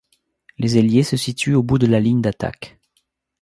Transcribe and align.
Les 0.57 0.79
ailiers 0.79 1.03
se 1.03 1.15
situent 1.15 1.53
au 1.53 1.61
bout 1.61 1.77
de 1.77 1.85
la 1.85 1.99
ligne 1.99 2.21
d'attaque. 2.21 2.79